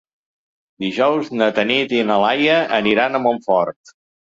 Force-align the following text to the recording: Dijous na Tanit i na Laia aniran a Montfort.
Dijous 0.85 1.29
na 1.41 1.51
Tanit 1.59 1.95
i 1.99 2.01
na 2.09 2.17
Laia 2.25 2.57
aniran 2.81 3.15
a 3.15 3.25
Montfort. 3.29 3.97